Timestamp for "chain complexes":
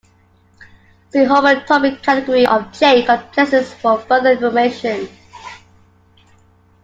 2.73-3.71